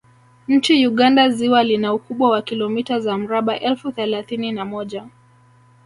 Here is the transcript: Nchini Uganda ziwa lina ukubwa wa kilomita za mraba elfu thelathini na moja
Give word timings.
Nchini 0.47 0.87
Uganda 0.87 1.29
ziwa 1.29 1.63
lina 1.63 1.93
ukubwa 1.93 2.29
wa 2.29 2.41
kilomita 2.41 2.99
za 2.99 3.17
mraba 3.17 3.59
elfu 3.59 3.91
thelathini 3.91 4.51
na 4.51 4.65
moja 4.65 5.07